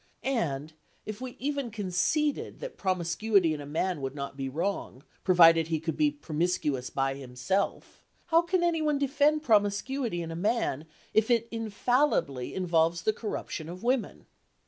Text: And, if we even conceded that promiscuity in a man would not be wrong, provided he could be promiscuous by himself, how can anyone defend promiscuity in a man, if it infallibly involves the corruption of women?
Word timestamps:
And, 0.23 0.73
if 1.05 1.21
we 1.21 1.35
even 1.37 1.69
conceded 1.69 2.59
that 2.59 2.75
promiscuity 2.75 3.53
in 3.53 3.61
a 3.61 3.67
man 3.67 4.01
would 4.01 4.15
not 4.15 4.35
be 4.35 4.49
wrong, 4.49 5.03
provided 5.23 5.67
he 5.67 5.79
could 5.79 5.95
be 5.95 6.09
promiscuous 6.09 6.89
by 6.89 7.13
himself, 7.13 8.03
how 8.25 8.41
can 8.41 8.63
anyone 8.63 8.97
defend 8.97 9.43
promiscuity 9.43 10.23
in 10.23 10.31
a 10.31 10.35
man, 10.35 10.87
if 11.13 11.29
it 11.29 11.47
infallibly 11.51 12.55
involves 12.55 13.03
the 13.03 13.13
corruption 13.13 13.69
of 13.69 13.83
women? 13.83 14.25